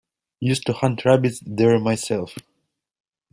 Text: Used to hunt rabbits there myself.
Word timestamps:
Used 0.39 0.65
to 0.65 0.73
hunt 0.73 1.05
rabbits 1.05 1.43
there 1.45 1.77
myself. 1.79 2.35